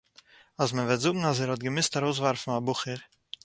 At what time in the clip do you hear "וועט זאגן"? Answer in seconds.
0.87-1.23